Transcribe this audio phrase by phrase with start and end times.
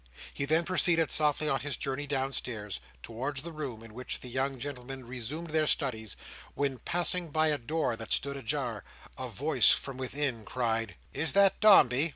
[0.33, 4.57] He then proceeded softly on his journey downstairs, towards the room in which the young
[4.57, 6.17] gentlemen resumed their studies,
[6.55, 8.83] when, passing by a door that stood ajar,
[9.15, 12.09] a voice from within cried, "Is that Dombey?"